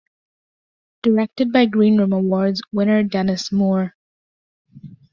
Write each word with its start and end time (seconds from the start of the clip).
Directed 1.03 1.51
by 1.51 1.67
Green 1.67 1.99
Room 1.99 2.11
Awards 2.11 2.63
winner 2.71 3.03
Denis 3.03 3.51
Moore. 3.51 3.93